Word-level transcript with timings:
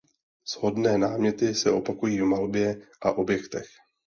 Shodné 0.47 0.97
náměty 0.97 1.55
se 1.55 1.71
opakují 1.71 2.21
v 2.21 2.25
malbě 2.25 2.81
a 3.01 3.11
objektech. 3.11 3.67